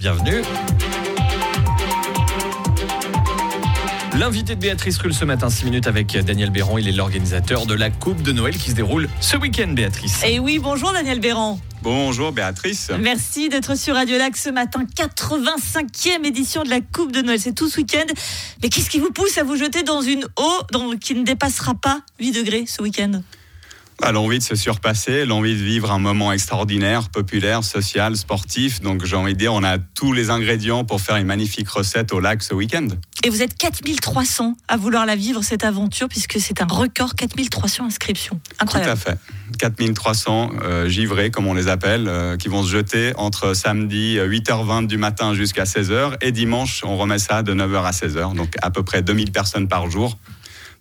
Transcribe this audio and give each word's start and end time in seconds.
Bienvenue. 0.00 0.40
L'invité 4.18 4.54
de 4.54 4.60
Béatrice 4.60 4.96
Rulle 4.96 5.12
ce 5.12 5.26
matin, 5.26 5.50
6 5.50 5.66
minutes 5.66 5.86
avec 5.86 6.16
Daniel 6.16 6.48
Béran. 6.48 6.78
Il 6.78 6.88
est 6.88 6.92
l'organisateur 6.92 7.66
de 7.66 7.74
la 7.74 7.90
Coupe 7.90 8.22
de 8.22 8.32
Noël 8.32 8.56
qui 8.56 8.70
se 8.70 8.74
déroule 8.74 9.10
ce 9.20 9.36
week-end, 9.36 9.68
Béatrice. 9.68 10.22
Et 10.24 10.38
oui, 10.38 10.58
bonjour 10.58 10.90
Daniel 10.94 11.20
Béran. 11.20 11.60
Bonjour 11.82 12.32
Béatrice. 12.32 12.90
Merci 12.98 13.50
d'être 13.50 13.76
sur 13.76 13.94
Radio 13.94 14.16
Lac 14.16 14.38
ce 14.38 14.48
matin, 14.48 14.86
85e 14.96 16.24
édition 16.24 16.62
de 16.62 16.70
la 16.70 16.80
Coupe 16.80 17.12
de 17.12 17.20
Noël. 17.20 17.38
C'est 17.38 17.52
tout 17.54 17.68
ce 17.68 17.76
week-end. 17.76 18.06
Mais 18.62 18.70
qu'est-ce 18.70 18.88
qui 18.88 19.00
vous 19.00 19.12
pousse 19.12 19.36
à 19.36 19.44
vous 19.44 19.56
jeter 19.56 19.82
dans 19.82 20.00
une 20.00 20.24
eau 20.38 20.96
qui 20.98 21.14
ne 21.14 21.24
dépassera 21.24 21.74
pas 21.74 22.00
8 22.20 22.32
degrés 22.32 22.64
ce 22.66 22.80
week-end? 22.80 23.20
Bah, 24.00 24.12
l'envie 24.12 24.38
de 24.38 24.44
se 24.44 24.54
surpasser, 24.54 25.26
l'envie 25.26 25.54
de 25.54 25.62
vivre 25.62 25.90
un 25.92 25.98
moment 25.98 26.32
extraordinaire, 26.32 27.10
populaire, 27.10 27.64
social, 27.64 28.16
sportif. 28.16 28.80
Donc 28.80 29.04
j'ai 29.04 29.16
envie 29.16 29.34
de 29.34 29.38
dire, 29.38 29.52
on 29.52 29.62
a 29.62 29.78
tous 29.78 30.12
les 30.12 30.30
ingrédients 30.30 30.84
pour 30.84 31.00
faire 31.00 31.16
une 31.16 31.26
magnifique 31.26 31.68
recette 31.68 32.12
au 32.12 32.20
lac 32.20 32.42
ce 32.42 32.54
week-end. 32.54 32.88
Et 33.24 33.28
vous 33.28 33.42
êtes 33.42 33.56
4300 33.56 34.56
à 34.68 34.76
vouloir 34.76 35.04
la 35.04 35.16
vivre, 35.16 35.42
cette 35.42 35.64
aventure, 35.64 36.08
puisque 36.08 36.40
c'est 36.40 36.62
un 36.62 36.66
record, 36.66 37.14
4300 37.14 37.84
inscriptions. 37.84 38.40
Incroyable. 38.58 38.98
Tout 38.98 39.08
à 39.08 39.12
fait. 39.12 39.18
4300 39.58 40.50
euh, 40.62 40.88
givrés, 40.88 41.30
comme 41.30 41.46
on 41.46 41.54
les 41.54 41.68
appelle, 41.68 42.08
euh, 42.08 42.36
qui 42.36 42.48
vont 42.48 42.62
se 42.62 42.70
jeter 42.70 43.12
entre 43.16 43.54
samedi 43.54 44.16
8h20 44.18 44.84
euh, 44.84 44.86
du 44.86 44.96
matin 44.96 45.34
jusqu'à 45.34 45.64
16h 45.64 46.16
et 46.22 46.32
dimanche, 46.32 46.82
on 46.84 46.96
remet 46.96 47.18
ça 47.18 47.42
de 47.42 47.52
9h 47.52 47.84
à 47.84 47.90
16h. 47.90 48.34
Donc 48.34 48.54
à 48.62 48.70
peu 48.70 48.82
près 48.82 49.02
2000 49.02 49.32
personnes 49.32 49.68
par 49.68 49.90
jour. 49.90 50.16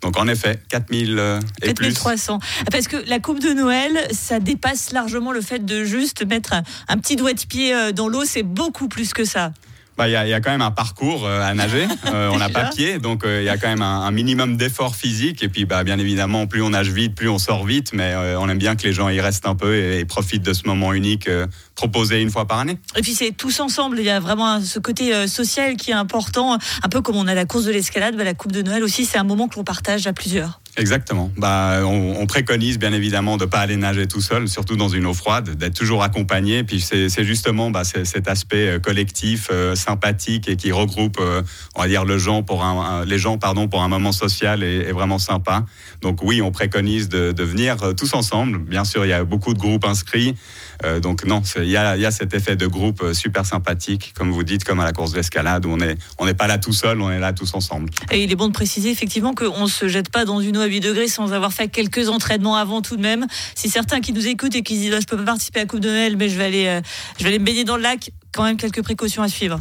Donc 0.01 0.17
en 0.17 0.27
effet, 0.27 0.61
4000 0.69 1.19
euh, 1.19 1.39
4300. 1.61 2.39
Parce 2.71 2.87
que 2.87 2.97
la 3.07 3.19
coupe 3.19 3.39
de 3.39 3.49
Noël, 3.53 4.07
ça 4.11 4.39
dépasse 4.39 4.91
largement 4.91 5.31
le 5.31 5.41
fait 5.41 5.65
de 5.65 5.83
juste 5.83 6.25
mettre 6.25 6.53
un 6.87 6.97
petit 6.97 7.15
doigt 7.15 7.33
de 7.33 7.45
pied 7.45 7.73
euh, 7.73 7.91
dans 7.91 8.07
l'eau, 8.07 8.23
c'est 8.25 8.43
beaucoup 8.43 8.87
plus 8.87 9.13
que 9.13 9.25
ça. 9.25 9.51
Bah, 9.99 10.07
il 10.07 10.13
y, 10.13 10.15
a 10.15 10.39
quand 10.39 10.51
même 10.51 10.61
un 10.61 10.71
parcours 10.71 11.25
euh, 11.25 11.41
à 11.41 11.53
nager. 11.53 11.85
on 12.05 12.37
n'a 12.37 12.47
pas 12.47 12.69
pied, 12.69 12.99
donc 12.99 13.23
il 13.25 13.43
y 13.43 13.49
a 13.49 13.57
quand 13.57 13.67
même 13.67 13.81
un, 13.81 14.09
minimum 14.11 14.55
d'effort 14.55 14.95
physique. 14.95 15.43
Et 15.43 15.49
puis, 15.49 15.65
bah, 15.65 15.83
bien 15.83 15.99
évidemment, 15.99 16.47
plus 16.47 16.61
on 16.61 16.69
nage 16.69 16.89
vite, 16.89 17.15
plus 17.15 17.27
on 17.27 17.37
sort 17.37 17.65
vite. 17.65 17.91
Mais 17.91 18.15
on 18.37 18.47
aime 18.47 18.57
bien 18.57 18.77
que 18.77 18.83
les 18.83 18.93
gens 18.93 19.09
y 19.09 19.19
restent 19.19 19.45
un 19.45 19.55
peu 19.55 19.75
et, 19.75 20.05
profitent 20.05 20.43
de 20.43 20.53
ce 20.53 20.65
moment 20.67 20.93
unique 20.93 21.29
proposé 21.75 22.21
une 22.21 22.29
fois 22.29 22.45
par 22.45 22.59
année. 22.59 22.77
Et 22.95 23.01
puis 23.01 23.13
c'est 23.13 23.31
tous 23.31 23.59
ensemble. 23.59 23.99
Il 23.99 24.05
y 24.05 24.09
a 24.09 24.21
vraiment 24.21 24.61
ce 24.61 24.79
côté 24.79 25.27
social 25.27 25.75
qui 25.75 25.91
est 25.91 25.95
important. 25.95 26.57
Un 26.81 26.89
peu 26.89 27.01
comme 27.01 27.17
on 27.17 27.27
a 27.27 27.33
la 27.33 27.43
course 27.43 27.65
de 27.65 27.71
l'escalade, 27.71 28.15
bah, 28.15 28.23
la 28.23 28.33
coupe 28.33 28.53
de 28.53 28.61
Noël 28.61 28.83
aussi, 28.83 29.03
c'est 29.03 29.17
un 29.17 29.25
moment 29.25 29.49
que 29.49 29.57
l'on 29.57 29.65
partage 29.65 30.07
à 30.07 30.13
plusieurs. 30.13 30.61
Exactement. 30.79 31.29
Bah, 31.35 31.81
on, 31.83 32.25
préconise 32.25 32.79
bien 32.79 32.93
évidemment 32.93 33.35
de 33.37 33.43
ne 33.43 33.49
pas 33.49 33.59
aller 33.59 33.75
nager 33.75 34.07
tout 34.07 34.21
seul, 34.21 34.47
surtout 34.47 34.77
dans 34.77 34.87
une 34.87 35.05
eau 35.05 35.13
froide, 35.13 35.55
d'être 35.55 35.73
toujours 35.73 36.03
accompagné. 36.03 36.63
Puis 36.63 36.79
c'est 36.79 37.23
justement 37.23 37.69
bah, 37.69 37.83
cet 37.83 38.27
aspect 38.27 38.67
euh, 38.67 38.79
collectif, 38.79 39.49
euh, 39.51 39.75
sympathique 39.75 40.47
et 40.47 40.55
qui 40.55 40.71
regroupe, 40.71 41.17
euh, 41.19 41.41
on 41.75 41.81
va 41.81 41.87
dire, 41.87 42.05
le 42.05 42.17
gens 42.17 42.43
pour 42.43 42.63
un, 42.63 43.03
les 43.03 43.17
gens 43.17 43.37
pardon, 43.37 43.67
pour 43.67 43.83
un 43.83 43.89
moment 43.89 44.13
social 44.13 44.63
et, 44.63 44.91
vraiment 44.93 45.19
sympa. 45.19 45.65
Donc 46.01 46.23
oui, 46.23 46.41
on 46.41 46.51
préconise 46.51 47.09
de, 47.09 47.43
venir 47.43 47.77
tous 47.97 48.13
ensemble. 48.13 48.59
Bien 48.59 48.85
sûr, 48.85 49.05
il 49.05 49.09
y 49.09 49.13
a 49.13 49.23
beaucoup 49.23 49.53
de 49.53 49.59
groupes 49.59 49.85
inscrits. 49.85 50.35
Donc 51.01 51.25
non, 51.25 51.41
il 51.57 51.69
y 51.69 51.77
a, 51.77 52.11
cet 52.11 52.33
effet 52.33 52.55
de 52.55 52.67
groupe 52.67 53.13
super 53.13 53.45
sympathique, 53.45 54.13
comme 54.15 54.31
vous 54.31 54.43
dites, 54.43 54.63
comme 54.63 54.79
à 54.79 54.85
la 54.85 54.93
course 54.93 55.11
d'escalade, 55.11 55.65
où 55.65 55.69
on 55.69 55.77
n'est 55.77 55.95
on 56.17 56.25
n'est 56.25 56.33
pas 56.33 56.47
là 56.47 56.57
tout 56.57 56.73
seul, 56.73 57.01
on 57.01 57.11
est 57.11 57.19
là 57.19 57.33
tous 57.33 57.53
ensemble. 57.53 57.89
Et 58.11 58.23
il 58.23 58.31
est 58.31 58.35
bon 58.35 58.47
de 58.47 58.53
préciser 58.53 58.89
effectivement 58.89 59.33
qu'on 59.33 59.63
ne 59.63 59.69
se 59.69 59.87
jette 59.87 60.09
pas 60.09 60.25
dans 60.25 60.39
une 60.39 60.57
eau 60.57 60.63
8 60.63 60.79
degrés 60.79 61.07
sans 61.07 61.33
avoir 61.33 61.53
fait 61.53 61.67
quelques 61.67 62.09
entraînements 62.09 62.55
avant 62.55 62.81
tout 62.81 62.95
de 62.95 63.01
même. 63.01 63.27
Si 63.55 63.69
certains 63.69 64.01
qui 64.01 64.13
nous 64.13 64.27
écoutent 64.27 64.55
et 64.55 64.63
qui 64.63 64.77
disent 64.77 64.93
oh, 64.95 65.01
je 65.01 65.05
peux 65.05 65.17
pas 65.17 65.23
participer 65.23 65.59
à 65.59 65.63
la 65.63 65.67
Coupe 65.67 65.81
de 65.81 65.89
Noël, 65.89 66.15
mais 66.17 66.29
je 66.29 66.37
vais 66.37 66.67
euh, 66.67 66.81
je 67.17 67.23
vais 67.23 67.29
aller 67.29 67.39
me 67.39 67.45
baigner 67.45 67.63
dans 67.63 67.77
le 67.77 67.83
lac, 67.83 68.11
quand 68.31 68.43
même 68.43 68.57
quelques 68.57 68.81
précautions 68.81 69.23
à 69.23 69.29
suivre. 69.29 69.59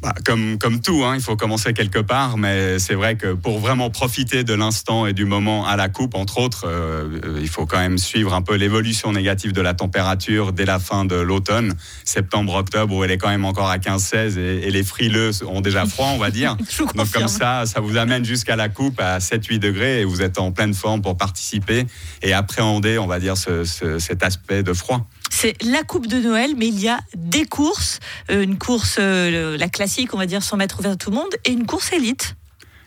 Bah, 0.00 0.14
comme, 0.24 0.58
comme 0.58 0.80
tout, 0.80 1.02
hein, 1.04 1.16
il 1.16 1.20
faut 1.20 1.34
commencer 1.34 1.72
quelque 1.72 1.98
part, 1.98 2.36
mais 2.36 2.78
c'est 2.78 2.94
vrai 2.94 3.16
que 3.16 3.32
pour 3.32 3.58
vraiment 3.58 3.90
profiter 3.90 4.44
de 4.44 4.54
l'instant 4.54 5.06
et 5.06 5.12
du 5.12 5.24
moment 5.24 5.66
à 5.66 5.74
la 5.74 5.88
coupe, 5.88 6.14
entre 6.14 6.38
autres, 6.38 6.66
euh, 6.68 7.40
il 7.40 7.48
faut 7.48 7.66
quand 7.66 7.78
même 7.78 7.98
suivre 7.98 8.32
un 8.32 8.42
peu 8.42 8.54
l'évolution 8.54 9.10
négative 9.10 9.52
de 9.52 9.60
la 9.60 9.74
température 9.74 10.52
dès 10.52 10.66
la 10.66 10.78
fin 10.78 11.04
de 11.04 11.16
l'automne, 11.16 11.74
septembre-octobre, 12.04 12.94
où 12.94 13.02
elle 13.02 13.10
est 13.10 13.18
quand 13.18 13.28
même 13.28 13.44
encore 13.44 13.70
à 13.70 13.78
15-16 13.78 14.38
et, 14.38 14.70
les 14.70 14.84
frileux 14.84 15.30
ont 15.46 15.60
déjà 15.60 15.84
froid, 15.84 16.10
on 16.14 16.18
va 16.18 16.30
dire. 16.30 16.56
Donc 16.94 17.10
comme 17.10 17.26
ça, 17.26 17.66
ça 17.66 17.80
vous 17.80 17.96
amène 17.96 18.24
jusqu'à 18.24 18.54
la 18.54 18.68
coupe 18.68 19.00
à 19.00 19.18
7-8 19.18 19.58
degrés 19.58 20.02
et 20.02 20.04
vous 20.04 20.22
êtes 20.22 20.38
en 20.38 20.52
pleine 20.52 20.74
forme 20.74 21.02
pour 21.02 21.16
participer 21.16 21.86
et 22.22 22.32
appréhender, 22.34 22.98
on 22.98 23.06
va 23.06 23.18
dire, 23.18 23.34
cet 23.36 24.22
aspect 24.22 24.62
de 24.62 24.72
froid. 24.72 25.08
C'est 25.30 25.62
la 25.62 25.82
Coupe 25.82 26.06
de 26.06 26.18
Noël, 26.20 26.54
mais 26.56 26.68
il 26.68 26.80
y 26.80 26.88
a 26.88 26.98
des 27.16 27.44
courses. 27.44 28.00
Euh, 28.30 28.42
une 28.42 28.58
course, 28.58 28.96
euh, 28.98 29.56
la 29.56 29.68
classique, 29.68 30.14
on 30.14 30.18
va 30.18 30.26
dire 30.26 30.42
100 30.42 30.56
mètres 30.56 30.78
ouvert 30.80 30.92
à 30.92 30.96
tout 30.96 31.10
le 31.10 31.16
monde, 31.16 31.34
et 31.44 31.52
une 31.52 31.66
course 31.66 31.92
élite. 31.92 32.34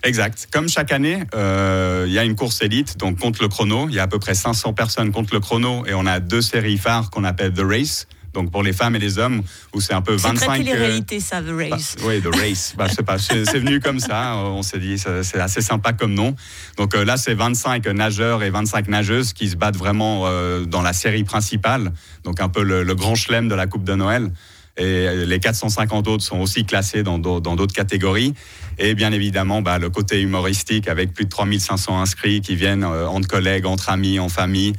Exact. 0.03 0.47
Comme 0.51 0.67
chaque 0.67 0.91
année, 0.91 1.23
euh, 1.35 2.05
il 2.07 2.13
y 2.13 2.19
a 2.19 2.23
une 2.23 2.35
course 2.35 2.61
élite, 2.61 2.97
donc 2.97 3.19
contre 3.19 3.41
le 3.41 3.47
chrono. 3.47 3.87
Il 3.87 3.95
y 3.95 3.99
a 3.99 4.03
à 4.03 4.07
peu 4.07 4.19
près 4.19 4.33
500 4.33 4.73
personnes 4.73 5.11
contre 5.11 5.33
le 5.33 5.39
chrono, 5.39 5.85
et 5.85 5.93
on 5.93 6.05
a 6.05 6.19
deux 6.19 6.41
séries 6.41 6.77
phares 6.77 7.11
qu'on 7.11 7.23
appelle 7.23 7.53
The 7.53 7.63
Race 7.63 8.07
donc 8.33 8.51
pour 8.51 8.63
les 8.63 8.73
femmes 8.73 8.95
et 8.95 8.99
les 8.99 9.19
hommes, 9.19 9.41
où 9.73 9.81
c'est 9.81 9.93
un 9.93 10.01
peu 10.01 10.13
25. 10.13 10.39
C'est 10.39 10.45
très 10.45 10.57
télé-réalité, 10.57 11.19
ça, 11.19 11.41
The 11.41 11.49
Race. 11.49 11.95
Bah, 11.97 12.03
oui, 12.07 12.21
The 12.21 12.35
Race. 12.35 12.73
Bah, 12.77 12.87
c'est 13.17 13.59
venu 13.59 13.79
comme 13.79 13.99
ça. 13.99 14.35
On 14.37 14.63
s'est 14.63 14.79
dit, 14.79 14.97
c'est 14.97 15.39
assez 15.39 15.61
sympa 15.61 15.93
comme 15.93 16.13
nom. 16.13 16.35
Donc 16.77 16.95
euh, 16.95 17.03
là, 17.03 17.17
c'est 17.17 17.33
25 17.33 17.85
nageurs 17.87 18.43
et 18.43 18.49
25 18.49 18.87
nageuses 18.87 19.33
qui 19.33 19.49
se 19.49 19.55
battent 19.55 19.77
vraiment 19.77 20.23
euh, 20.25 20.65
dans 20.65 20.81
la 20.81 20.93
série 20.93 21.23
principale. 21.23 21.91
Donc 22.23 22.39
un 22.39 22.49
peu 22.49 22.63
le, 22.63 22.95
grand 22.95 23.15
chelem 23.15 23.47
de 23.47 23.55
la 23.55 23.67
Coupe 23.67 23.83
de 23.83 23.95
Noël. 23.95 24.31
Et 24.77 25.25
les 25.25 25.39
450 25.39 26.07
autres 26.07 26.23
sont 26.23 26.39
aussi 26.39 26.63
classés 26.63 27.03
dans 27.03 27.19
d'autres 27.19 27.73
catégories. 27.73 28.33
Et 28.77 28.95
bien 28.95 29.11
évidemment, 29.11 29.61
bah, 29.61 29.77
le 29.77 29.89
côté 29.89 30.21
humoristique 30.21 30.87
avec 30.87 31.13
plus 31.13 31.25
de 31.25 31.29
3500 31.29 32.01
inscrits 32.01 32.41
qui 32.41 32.55
viennent 32.55 32.83
euh, 32.83 33.07
entre 33.07 33.27
collègues, 33.27 33.65
entre 33.65 33.89
amis, 33.89 34.19
en 34.19 34.29
famille. 34.29 34.73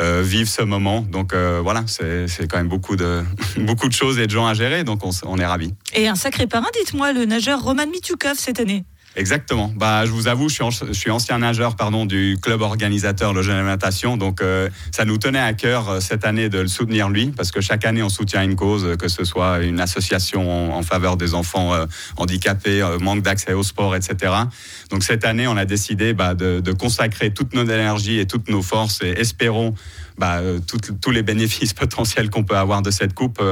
Euh, 0.00 0.22
vivre 0.22 0.48
ce 0.48 0.62
moment. 0.62 1.00
Donc 1.00 1.32
euh, 1.32 1.60
voilà, 1.60 1.84
c'est 1.86 2.46
quand 2.48 2.58
même 2.58 2.68
beaucoup 2.68 2.94
de, 2.94 3.24
beaucoup 3.58 3.88
de 3.88 3.92
choses 3.92 4.18
et 4.20 4.26
de 4.26 4.30
gens 4.30 4.46
à 4.46 4.54
gérer, 4.54 4.84
donc 4.84 5.00
on, 5.04 5.38
est 5.38 5.46
ravis. 5.46 5.74
Et 5.92 6.06
un 6.06 6.14
sacré 6.14 6.46
parrain, 6.46 6.68
dites-moi, 6.72 7.12
le 7.12 7.24
nageur 7.24 7.62
Roman 7.62 7.86
Mitukov 7.86 8.36
cette 8.36 8.60
année. 8.60 8.84
Exactement. 9.18 9.72
Bah, 9.74 10.06
je 10.06 10.12
vous 10.12 10.28
avoue, 10.28 10.48
je 10.48 10.54
suis, 10.54 10.64
je 10.86 10.92
suis, 10.92 11.10
ancien 11.10 11.38
nageur 11.38 11.74
pardon, 11.74 12.06
du 12.06 12.38
club 12.40 12.60
organisateur 12.60 13.32
Le 13.32 13.42
Jeune 13.42 13.66
Natation. 13.66 14.16
Donc, 14.16 14.40
euh, 14.40 14.68
ça 14.92 15.04
nous 15.04 15.18
tenait 15.18 15.40
à 15.40 15.54
cœur 15.54 15.88
euh, 15.88 16.00
cette 16.00 16.24
année 16.24 16.48
de 16.48 16.60
le 16.60 16.68
soutenir 16.68 17.08
lui, 17.08 17.32
parce 17.36 17.50
que 17.50 17.60
chaque 17.60 17.84
année, 17.84 18.00
on 18.04 18.10
soutient 18.10 18.44
une 18.44 18.54
cause, 18.54 18.96
que 18.96 19.08
ce 19.08 19.24
soit 19.24 19.58
une 19.58 19.80
association 19.80 20.72
en, 20.72 20.82
faveur 20.84 21.16
des 21.16 21.34
enfants 21.34 21.74
euh, 21.74 21.86
handicapés, 22.16 22.80
manque 23.00 23.22
d'accès 23.22 23.54
au 23.54 23.64
sport, 23.64 23.96
etc. 23.96 24.32
Donc, 24.90 25.02
cette 25.02 25.24
année, 25.24 25.48
on 25.48 25.56
a 25.56 25.64
décidé 25.64 26.12
bah, 26.12 26.34
de, 26.34 26.60
de, 26.60 26.72
consacrer 26.72 27.34
toute 27.34 27.54
notre 27.54 27.72
énergie 27.72 28.20
et 28.20 28.26
toutes 28.26 28.48
nos 28.48 28.62
forces 28.62 29.00
et 29.02 29.10
espérons 29.18 29.74
bah, 30.16 30.40
tous 31.00 31.10
les 31.10 31.22
bénéfices 31.22 31.74
potentiels 31.74 32.30
qu'on 32.30 32.44
peut 32.44 32.56
avoir 32.56 32.82
de 32.82 32.90
cette 32.90 33.14
coupe 33.14 33.42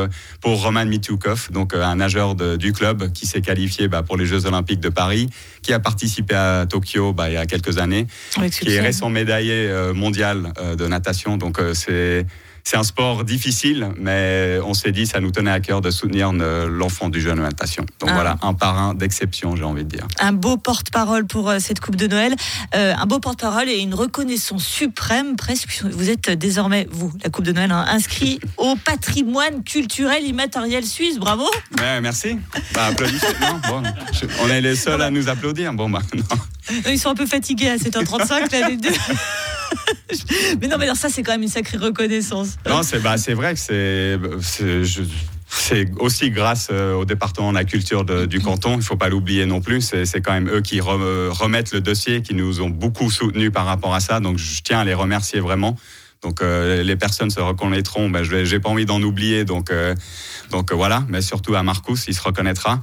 pour 0.40 0.62
Roman 0.62 0.84
Mitukov, 0.84 1.48
donc 1.52 1.74
un 1.74 1.96
nageur 1.96 2.34
de, 2.34 2.56
du 2.56 2.72
club 2.72 3.12
qui 3.12 3.26
s'est 3.26 3.40
qualifié 3.40 3.86
bah, 3.88 4.02
pour 4.02 4.16
les 4.16 4.26
Jeux 4.26 4.46
Olympiques 4.46 4.80
de 4.80 4.88
Paris 4.88 5.28
qui 5.66 5.72
a 5.72 5.80
participé 5.80 6.36
à 6.36 6.64
Tokyo 6.64 7.12
bah, 7.12 7.28
il 7.28 7.32
y 7.32 7.36
a 7.36 7.44
quelques 7.44 7.78
années, 7.78 8.06
qui 8.52 8.72
est 8.72 8.80
récent 8.80 9.10
médaillé 9.10 9.66
euh, 9.68 9.92
mondial 9.92 10.52
euh, 10.60 10.76
de 10.76 10.86
natation. 10.86 11.36
Donc 11.36 11.58
euh, 11.58 11.74
c'est 11.74 12.24
c'est 12.66 12.76
un 12.76 12.82
sport 12.82 13.22
difficile, 13.22 13.90
mais 13.96 14.58
on 14.64 14.74
s'est 14.74 14.90
dit, 14.90 15.06
ça 15.06 15.20
nous 15.20 15.30
tenait 15.30 15.52
à 15.52 15.60
cœur 15.60 15.80
de 15.80 15.92
soutenir 15.92 16.32
l'enfant 16.32 17.08
du 17.08 17.20
jeune 17.20 17.40
natation. 17.40 17.86
Donc 18.00 18.10
ah. 18.10 18.14
voilà, 18.14 18.38
un 18.42 18.54
parrain 18.54 18.92
d'exception, 18.92 19.54
j'ai 19.54 19.62
envie 19.62 19.84
de 19.84 19.88
dire. 19.88 20.08
Un 20.18 20.32
beau 20.32 20.56
porte-parole 20.56 21.28
pour 21.28 21.52
cette 21.60 21.78
Coupe 21.78 21.94
de 21.94 22.08
Noël, 22.08 22.34
un 22.72 23.06
beau 23.06 23.20
porte-parole 23.20 23.68
et 23.68 23.78
une 23.78 23.94
reconnaissance 23.94 24.66
suprême, 24.66 25.36
presque. 25.36 25.84
Vous 25.92 26.10
êtes 26.10 26.28
désormais, 26.30 26.88
vous, 26.90 27.12
la 27.22 27.30
Coupe 27.30 27.44
de 27.44 27.52
Noël, 27.52 27.70
hein, 27.70 27.84
inscrit 27.88 28.40
au 28.56 28.74
patrimoine 28.74 29.62
culturel 29.62 30.24
immatériel 30.24 30.84
suisse. 30.84 31.18
Bravo. 31.20 31.48
merci. 32.02 32.36
Bah, 32.74 32.90
on 34.42 34.48
est 34.48 34.60
les 34.60 34.74
seuls 34.74 35.02
à 35.02 35.10
nous 35.10 35.28
applaudir. 35.28 35.72
Bon, 35.72 35.88
bah, 35.88 36.02
Ils 36.88 36.98
sont 36.98 37.10
un 37.10 37.14
peu 37.14 37.26
fatigués 37.26 37.68
à 37.68 37.76
7h35, 37.76 38.50
là, 38.50 38.68
les 38.68 38.76
deux. 38.76 38.90
mais 40.60 40.68
non, 40.68 40.76
mais 40.78 40.94
ça, 40.94 41.08
c'est 41.08 41.22
quand 41.22 41.32
même 41.32 41.42
une 41.42 41.48
sacrée 41.48 41.78
reconnaissance. 41.78 42.56
Non, 42.68 42.82
c'est 42.82 43.00
bah, 43.00 43.16
vrai 43.34 43.54
que 43.54 43.60
c'est. 43.60 44.18
C'est 45.48 45.86
aussi 46.00 46.30
grâce 46.30 46.68
euh, 46.72 46.94
au 46.94 47.04
département 47.04 47.50
de 47.50 47.56
la 47.56 47.64
culture 47.64 48.04
du 48.04 48.40
canton, 48.40 48.72
il 48.72 48.78
ne 48.78 48.82
faut 48.82 48.96
pas 48.96 49.08
l'oublier 49.08 49.46
non 49.46 49.60
plus. 49.60 49.80
C'est 49.80 50.20
quand 50.20 50.32
même 50.32 50.50
eux 50.50 50.60
qui 50.60 50.80
remettent 50.80 51.72
le 51.72 51.80
dossier, 51.80 52.20
qui 52.20 52.34
nous 52.34 52.60
ont 52.60 52.68
beaucoup 52.68 53.10
soutenus 53.12 53.52
par 53.52 53.64
rapport 53.64 53.94
à 53.94 54.00
ça. 54.00 54.18
Donc 54.18 54.38
je 54.38 54.60
tiens 54.62 54.80
à 54.80 54.84
les 54.84 54.92
remercier 54.92 55.38
vraiment. 55.38 55.76
Donc 56.22 56.42
euh, 56.42 56.82
les 56.82 56.96
personnes 56.96 57.30
se 57.30 57.40
reconnaîtront. 57.40 58.10
Ben, 58.10 58.24
je 58.24 58.34
n'ai 58.36 58.60
pas 58.60 58.68
envie 58.68 58.86
d'en 58.86 59.00
oublier. 59.02 59.44
Donc, 59.44 59.70
euh, 59.70 59.94
donc 60.50 60.72
voilà, 60.72 61.04
mais 61.08 61.22
surtout 61.22 61.54
à 61.54 61.62
Marcus, 61.62 62.06
il 62.08 62.14
se 62.14 62.22
reconnaîtra. 62.22 62.82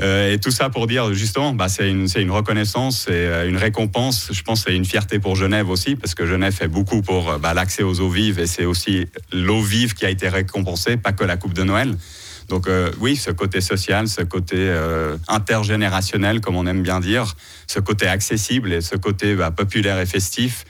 Euh, 0.00 0.32
et 0.32 0.38
tout 0.38 0.50
ça 0.50 0.70
pour 0.70 0.86
dire 0.86 1.14
justement, 1.14 1.52
bah, 1.52 1.68
c'est 1.68 1.88
une, 1.88 2.08
une, 2.16 2.30
reconnaissance, 2.30 3.04
c'est 3.06 3.12
euh, 3.12 3.48
une 3.48 3.56
récompense. 3.56 4.28
Je 4.32 4.42
pense 4.42 4.64
c'est 4.64 4.74
une 4.74 4.84
fierté 4.84 5.18
pour 5.18 5.36
Genève 5.36 5.70
aussi, 5.70 5.96
parce 5.96 6.14
que 6.14 6.26
Genève 6.26 6.52
fait 6.52 6.68
beaucoup 6.68 7.02
pour 7.02 7.38
bah, 7.38 7.54
l'accès 7.54 7.82
aux 7.82 8.00
eaux 8.00 8.10
vives, 8.10 8.38
et 8.40 8.46
c'est 8.46 8.64
aussi 8.64 9.06
l'eau 9.32 9.62
vive 9.62 9.94
qui 9.94 10.04
a 10.04 10.10
été 10.10 10.28
récompensée, 10.28 10.96
pas 10.96 11.12
que 11.12 11.24
la 11.24 11.36
Coupe 11.36 11.54
de 11.54 11.62
Noël. 11.62 11.96
Donc 12.48 12.68
euh, 12.68 12.90
oui, 13.00 13.16
ce 13.16 13.30
côté 13.30 13.60
social, 13.60 14.08
ce 14.08 14.22
côté 14.22 14.56
euh, 14.58 15.16
intergénérationnel, 15.28 16.40
comme 16.40 16.56
on 16.56 16.66
aime 16.66 16.82
bien 16.82 17.00
dire, 17.00 17.34
ce 17.66 17.80
côté 17.80 18.06
accessible 18.06 18.72
et 18.72 18.80
ce 18.80 18.96
côté 18.96 19.34
bah, 19.34 19.50
populaire 19.50 19.98
et 19.98 20.06
festif 20.06 20.64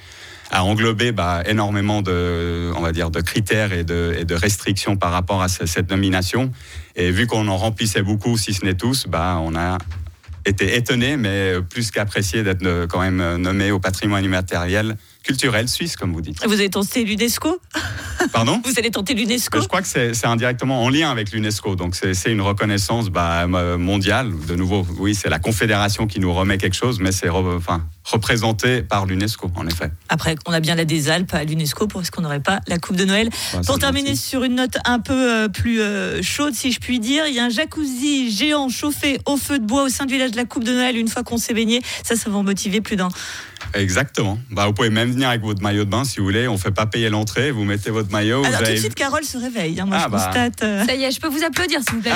a 0.54 0.62
englobé 0.64 1.10
bah, 1.12 1.42
énormément 1.46 2.00
de, 2.00 2.70
on 2.76 2.80
va 2.80 2.92
dire, 2.92 3.10
de 3.10 3.20
critères 3.20 3.72
et 3.72 3.82
de, 3.82 4.14
et 4.16 4.24
de 4.24 4.34
restrictions 4.36 4.96
par 4.96 5.10
rapport 5.10 5.42
à 5.42 5.48
ce- 5.48 5.66
cette 5.66 5.90
nomination. 5.90 6.52
Et 6.94 7.10
vu 7.10 7.26
qu'on 7.26 7.48
en 7.48 7.56
remplissait 7.56 8.02
beaucoup, 8.02 8.38
si 8.38 8.54
ce 8.54 8.64
n'est 8.64 8.74
tous, 8.74 9.06
bah, 9.08 9.38
on 9.42 9.56
a 9.56 9.78
été 10.46 10.76
étonné, 10.76 11.16
mais 11.16 11.54
plus 11.68 11.90
qu'apprécié 11.90 12.44
d'être 12.44 12.64
euh, 12.64 12.86
quand 12.86 13.00
même 13.00 13.20
euh, 13.20 13.36
nommé 13.36 13.72
au 13.72 13.80
patrimoine 13.80 14.24
immatériel 14.24 14.96
culturel 15.24 15.68
suisse, 15.68 15.96
comme 15.96 16.12
vous 16.12 16.20
dites. 16.20 16.44
Vous 16.46 16.52
avez 16.52 16.68
tenté 16.70 17.02
l'UNESCO 17.04 17.58
Pardon 18.32 18.60
Vous 18.64 18.72
allez 18.78 18.90
tenter 18.90 19.14
l'UNESCO 19.14 19.60
je 19.60 19.66
crois 19.68 19.82
que 19.82 19.88
c'est 19.88 20.26
indirectement 20.26 20.82
en 20.82 20.88
lien 20.90 21.10
avec 21.10 21.32
l'UNESCO. 21.32 21.74
Donc, 21.76 21.94
c'est 21.96 22.30
une 22.30 22.40
reconnaissance 22.40 23.08
bah, 23.08 23.46
mo- 23.46 23.78
mondiale. 23.78 24.32
De 24.46 24.54
nouveau, 24.54 24.86
oui, 24.98 25.14
c'est 25.14 25.28
la 25.28 25.38
Confédération 25.38 26.06
qui 26.06 26.20
nous 26.20 26.32
remet 26.32 26.58
quelque 26.58 26.74
chose, 26.76 27.00
mais 27.00 27.10
c'est 27.12 27.28
re- 27.28 27.56
enfin, 27.56 27.86
représenté 28.04 28.82
par 28.82 29.06
l'UNESCO, 29.06 29.50
en 29.56 29.66
effet. 29.66 29.90
Après, 30.08 30.36
on 30.46 30.52
a 30.52 30.60
bien 30.60 30.74
la 30.74 30.84
des 30.84 31.08
Alpes 31.08 31.32
à 31.34 31.44
l'UNESCO, 31.44 31.86
pour 31.86 32.00
est-ce 32.02 32.10
qu'on 32.10 32.22
n'aurait 32.22 32.40
pas 32.40 32.60
la 32.68 32.78
Coupe 32.78 32.96
de 32.96 33.04
Noël 33.04 33.30
Bah, 33.52 33.60
Pour 33.66 33.78
terminer 33.78 34.10
gentil. 34.10 34.20
sur 34.20 34.44
une 34.44 34.54
note 34.56 34.76
un 34.84 35.00
peu 35.00 35.12
euh, 35.44 35.48
plus 35.48 35.80
euh, 35.80 36.22
chaude, 36.22 36.54
si 36.54 36.70
je 36.72 36.80
puis 36.80 37.00
dire, 37.00 37.26
il 37.26 37.34
y 37.34 37.38
a 37.40 37.44
un 37.44 37.50
jacuzzi 37.50 38.30
géant 38.30 38.68
chauffé 38.68 39.18
au 39.26 39.36
feu 39.36 39.58
de 39.58 39.64
bois 39.66 39.84
au 39.84 39.88
sein 39.88 40.04
du 40.06 40.14
village 40.14 40.32
de 40.32 40.36
la 40.36 40.44
Coupe 40.44 40.64
de 40.64 40.72
Noël. 40.72 40.96
Une 40.96 41.08
fois 41.08 41.22
qu'on 41.22 41.38
s'est 41.38 41.54
baigné, 41.54 41.80
ça, 42.02 42.14
ça 42.16 42.28
va 42.30 42.42
motiver 42.42 42.80
plus 42.80 42.96
d'un. 42.96 43.08
Exactement. 43.72 44.38
Bah, 44.50 44.66
vous 44.66 44.72
pouvez 44.72 44.90
même 44.90 45.10
venir 45.10 45.28
avec 45.30 45.42
votre 45.42 45.62
maillot 45.62 45.84
de 45.84 45.90
bain 45.90 46.04
si 46.04 46.18
vous 46.18 46.24
voulez. 46.24 46.46
On 46.48 46.58
fait 46.58 46.70
pas 46.70 46.86
payer 46.86 47.08
l'entrée. 47.10 47.50
Vous 47.50 47.64
mettez 47.64 47.90
votre 47.90 48.10
maillot. 48.12 48.40
vous 48.42 48.46
Alors 48.46 48.58
tout 48.58 48.64
de 48.64 48.70
avez- 48.70 48.78
suite, 48.80 48.94
Carole 48.94 49.24
se 49.24 49.38
réveille. 49.38 49.80
hein. 49.80 49.86
Moi, 49.86 49.96
Ah, 49.98 50.04
je 50.06 50.10
bah. 50.12 50.24
constate. 50.26 50.62
euh, 50.62 50.84
Ça 50.84 50.94
y 50.94 51.04
est, 51.04 51.10
je 51.10 51.20
peux 51.20 51.28
vous 51.28 51.42
applaudir, 51.42 51.80
s'il 51.82 51.94
vous 51.96 52.00
plaît. 52.02 52.12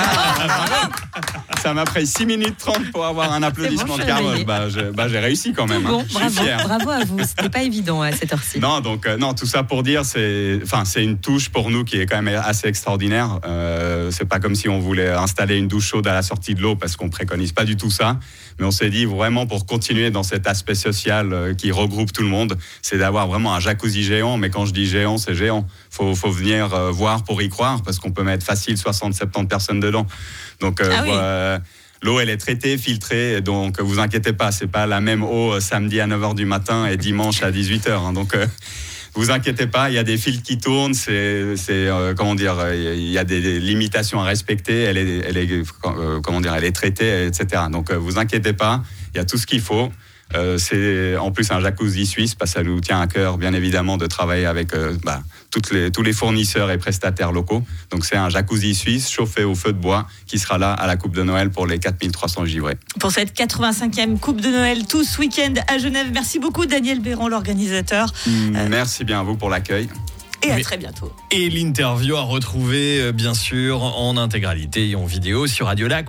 Ça 1.61 1.73
m'a 1.73 1.83
pris 1.83 2.07
6 2.07 2.25
minutes 2.25 2.55
30 2.57 2.91
pour 2.91 3.05
avoir 3.05 3.33
un 3.33 3.43
applaudissement 3.43 3.95
je 3.97 4.01
de 4.01 4.07
Carole. 4.07 4.43
Bah, 4.45 4.69
je- 4.69 4.91
bah, 4.91 5.07
j'ai 5.09 5.19
réussi 5.19 5.53
quand 5.53 5.67
même. 5.67 5.85
hein. 5.85 5.89
bon, 5.89 5.99
Je 6.03 6.09
suis 6.09 6.17
bravo, 6.19 6.41
fier. 6.41 6.63
bravo 6.63 6.89
à 6.89 7.03
vous. 7.03 7.19
C'était 7.23 7.49
pas 7.49 7.63
évident 7.63 8.01
à 8.01 8.11
cette 8.13 8.31
heure-ci. 8.31 8.59
Non, 8.59 8.79
donc 8.79 9.05
euh, 9.05 9.17
non, 9.17 9.33
tout 9.33 9.45
ça 9.45 9.63
pour 9.63 9.83
dire, 9.83 10.05
c'est, 10.05 10.59
une 10.97 11.17
touche 11.17 11.49
pour 11.49 11.69
nous 11.71 11.83
qui 11.83 11.99
est 11.99 12.05
quand 12.05 12.21
même 12.21 12.41
assez 12.43 12.67
extraordinaire. 12.67 13.39
Euh, 13.45 14.09
c'est 14.11 14.25
pas 14.25 14.39
comme 14.39 14.55
si 14.55 14.69
on 14.69 14.79
voulait 14.79 15.09
installer 15.09 15.57
une 15.57 15.67
douche 15.67 15.87
chaude 15.87 16.07
à 16.07 16.13
la 16.13 16.21
sortie 16.21 16.55
de 16.55 16.61
l'eau 16.61 16.75
parce 16.75 16.95
qu'on 16.95 17.09
préconise 17.09 17.51
pas 17.51 17.65
du 17.65 17.75
tout 17.75 17.91
ça. 17.91 18.17
Mais 18.59 18.65
on 18.65 18.71
s'est 18.71 18.89
dit 18.89 19.05
vraiment 19.05 19.45
pour 19.47 19.65
continuer 19.65 20.11
dans 20.11 20.23
cet 20.23 20.45
aspect 20.47 20.75
social 20.75 21.29
euh, 21.39 21.53
qui 21.53 21.71
regroupe 21.71 22.11
tout 22.11 22.21
le 22.21 22.27
monde, 22.27 22.57
c'est 22.81 22.97
d'avoir 22.97 23.27
vraiment 23.27 23.53
un 23.55 23.59
jacuzzi 23.59 24.03
géant. 24.03 24.37
Mais 24.37 24.49
quand 24.49 24.65
je 24.65 24.73
dis 24.73 24.85
géant, 24.85 25.17
c'est 25.17 25.35
géant. 25.35 25.65
Faut, 25.89 26.13
faut 26.15 26.31
venir 26.31 26.73
euh, 26.73 26.91
voir 26.91 27.23
pour 27.23 27.41
y 27.41 27.49
croire 27.49 27.81
parce 27.83 27.99
qu'on 27.99 28.11
peut 28.11 28.23
mettre 28.23 28.45
facile 28.45 28.75
60-70 28.75 29.47
personnes 29.47 29.79
dedans. 29.79 30.05
Donc 30.59 30.81
euh, 30.81 30.89
Ah 30.91 31.03
oui. 31.03 31.61
L'eau, 32.01 32.19
elle 32.21 32.29
est 32.29 32.37
traitée, 32.37 32.77
filtrée, 32.77 33.41
donc 33.41 33.81
vous 33.81 33.99
inquiétez 33.99 34.31
pas, 34.31 34.53
c'est 34.53 34.67
pas 34.67 34.87
la 34.87 35.01
même 35.01 35.21
eau 35.21 35.59
samedi 35.59 35.99
à 35.99 36.07
9h 36.07 36.33
du 36.33 36.45
matin 36.45 36.85
et 36.85 36.95
dimanche 36.95 37.43
à 37.43 37.51
18h. 37.51 37.91
hein. 37.91 38.13
donc 38.13 38.33
vous 39.15 39.31
inquiétez 39.31 39.67
pas, 39.67 39.89
il 39.89 39.95
y 39.95 39.97
a 39.97 40.03
des 40.03 40.17
fils 40.17 40.41
qui 40.41 40.57
tournent, 40.57 40.93
c'est, 40.93 41.11
euh, 41.11 42.13
comment 42.15 42.35
dire, 42.35 42.55
il 42.73 43.09
y 43.09 43.17
a 43.17 43.23
des, 43.23 43.41
des 43.41 43.59
limitations 43.59 44.21
à 44.21 44.23
respecter, 44.23 44.83
elle 44.83 44.97
est, 44.97 45.17
elle 45.27 45.37
est 45.37 45.51
euh, 45.51 46.19
comment 46.21 46.41
dire, 46.41 46.53
elle 46.53 46.63
est 46.63 46.71
traitée, 46.71 47.25
etc. 47.25 47.63
Donc 47.71 47.91
euh, 47.91 47.97
vous 47.97 48.17
inquiétez 48.17 48.53
pas, 48.53 48.83
il 49.13 49.17
y 49.17 49.19
a 49.19 49.25
tout 49.25 49.37
ce 49.37 49.45
qu'il 49.47 49.61
faut. 49.61 49.91
Euh, 50.35 50.57
c'est 50.57 51.17
en 51.17 51.31
plus 51.31 51.51
un 51.51 51.59
jacuzzi 51.59 52.05
suisse 52.05 52.35
parce 52.35 52.51
que 52.53 52.59
ça 52.59 52.63
nous 52.63 52.79
tient 52.81 53.01
à 53.01 53.07
cœur, 53.07 53.37
bien 53.37 53.53
évidemment, 53.53 53.97
de 53.97 54.05
travailler 54.05 54.45
avec 54.45 54.73
euh, 54.73 54.95
bah, 55.03 55.21
toutes 55.51 55.71
les, 55.71 55.91
tous 55.91 56.03
les 56.03 56.13
fournisseurs 56.13 56.69
et 56.71 56.77
prestataires 56.77 57.31
locaux. 57.31 57.63
Donc 57.89 58.05
c'est 58.05 58.15
un 58.15 58.29
jacuzzi 58.29 58.75
suisse 58.75 59.09
chauffé 59.09 59.43
au 59.43 59.55
feu 59.55 59.73
de 59.73 59.79
bois 59.79 60.07
qui 60.27 60.37
sera 60.37 60.57
là 60.57 60.73
à 60.73 60.87
la 60.87 60.97
Coupe 60.97 61.15
de 61.15 61.23
Noël 61.23 61.49
pour 61.49 61.65
les 61.65 61.79
4300 61.79 62.45
givrés. 62.45 62.77
Pour 62.99 63.11
cette 63.11 63.35
85e 63.35 64.19
Coupe 64.19 64.41
de 64.41 64.49
Noël, 64.49 64.85
tout 64.85 65.03
ce 65.03 65.19
week-end 65.19 65.53
à 65.67 65.77
Genève. 65.77 66.07
Merci 66.13 66.39
beaucoup, 66.39 66.65
Daniel 66.65 66.99
Béran, 66.99 67.27
l'organisateur. 67.27 68.13
Merci 68.69 69.03
bien 69.03 69.21
à 69.21 69.23
vous 69.23 69.35
pour 69.35 69.49
l'accueil. 69.49 69.89
Et 70.41 70.51
à 70.51 70.59
très 70.61 70.77
bientôt. 70.77 71.11
Et 71.31 71.49
l'interview 71.49 72.15
à 72.15 72.21
retrouver, 72.21 73.01
euh, 73.01 73.11
bien 73.11 73.33
sûr, 73.33 73.83
en 73.83 74.15
intégralité 74.15 74.89
et 74.89 74.95
en 74.95 75.05
vidéo 75.05 75.47
sur 75.47 75.65
radiolac.com. 75.65 76.05